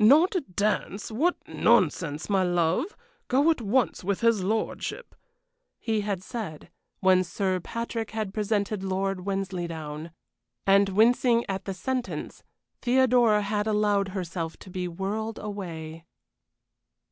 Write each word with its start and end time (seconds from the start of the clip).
"Not 0.00 0.34
dance! 0.56 1.12
What 1.12 1.36
nonsense, 1.46 2.28
my 2.28 2.42
love! 2.42 2.96
Go 3.28 3.52
at 3.52 3.60
once 3.62 4.02
with 4.02 4.20
his 4.20 4.42
lordship," 4.42 5.14
he 5.78 6.00
had 6.00 6.24
said, 6.24 6.70
when 6.98 7.22
Sir 7.22 7.60
Patrick 7.60 8.10
had 8.10 8.34
presented 8.34 8.82
Lord 8.82 9.24
Wensleydown. 9.24 10.10
And 10.66 10.88
wincing 10.88 11.44
at 11.48 11.66
the 11.66 11.72
sentence, 11.74 12.42
Theodora 12.82 13.42
had 13.42 13.68
allowed 13.68 14.08
herself 14.08 14.56
to 14.56 14.70
be 14.70 14.88
whirled 14.88 15.38
away. 15.38 16.04